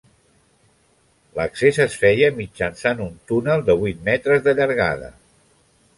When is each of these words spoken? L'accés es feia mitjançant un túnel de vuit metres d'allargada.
L'accés 1.39 1.77
es 1.85 1.97
feia 2.05 2.31
mitjançant 2.39 3.03
un 3.07 3.13
túnel 3.33 3.65
de 3.69 3.79
vuit 3.83 4.03
metres 4.11 4.45
d'allargada. 4.49 5.13